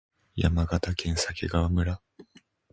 [0.35, 2.01] 山形県鮭川村